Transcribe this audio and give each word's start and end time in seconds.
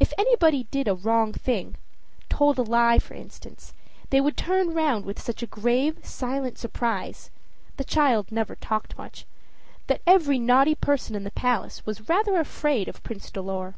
If 0.00 0.14
anybody 0.16 0.64
did 0.70 0.88
a 0.88 0.94
wrong 0.94 1.34
thing 1.34 1.74
told 2.30 2.58
a 2.58 2.62
lie, 2.62 2.98
for 2.98 3.12
instance 3.12 3.74
they 4.08 4.18
would 4.18 4.34
turn 4.34 4.72
round 4.72 5.04
with 5.04 5.20
such 5.20 5.42
a 5.42 5.46
grave, 5.46 5.98
silent 6.02 6.56
surprise 6.56 7.28
the 7.76 7.84
child 7.84 8.32
never 8.32 8.54
talked 8.54 8.96
much 8.96 9.26
that 9.86 10.00
every 10.06 10.38
naughty 10.38 10.74
person 10.74 11.14
in 11.14 11.24
the 11.24 11.30
palace 11.30 11.84
was 11.84 12.08
rather 12.08 12.40
afraid 12.40 12.88
of 12.88 13.02
Prince 13.02 13.30
Dolor. 13.30 13.66